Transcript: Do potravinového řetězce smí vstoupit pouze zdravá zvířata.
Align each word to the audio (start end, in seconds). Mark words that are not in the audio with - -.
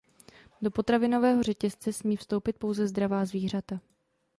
Do 0.61 0.71
potravinového 0.71 1.43
řetězce 1.43 1.93
smí 1.93 2.17
vstoupit 2.17 2.53
pouze 2.59 2.87
zdravá 2.87 3.25
zvířata. 3.25 3.79